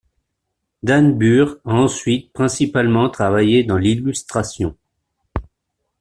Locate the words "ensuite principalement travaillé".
1.75-3.63